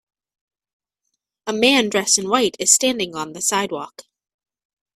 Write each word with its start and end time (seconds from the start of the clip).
A 1.45 1.53
man 1.53 1.87
dressed 1.89 2.17
in 2.17 2.27
white 2.27 2.55
is 2.57 2.73
standing 2.73 3.13
on 3.15 3.33
the 3.33 3.39
sidewalk. 3.41 4.05